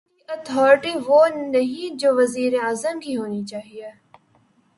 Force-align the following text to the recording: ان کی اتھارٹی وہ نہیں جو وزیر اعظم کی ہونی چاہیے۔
ان 0.03 0.15
کی 0.17 0.33
اتھارٹی 0.33 0.91
وہ 1.07 1.27
نہیں 1.27 1.97
جو 1.97 2.09
وزیر 2.15 2.53
اعظم 2.63 2.99
کی 2.99 3.17
ہونی 3.17 3.43
چاہیے۔ 3.45 3.89